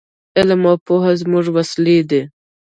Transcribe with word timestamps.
علم 0.37 0.63
او 0.69 0.75
پوهه 0.85 1.11
زموږ 1.21 1.45
وسلې 1.55 1.97
دي. 2.09 2.21